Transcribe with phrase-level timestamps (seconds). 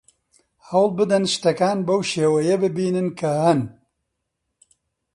[0.69, 3.59] هەوڵ بدەن شتەکان بەو شێوەیە ببینن کە هەن.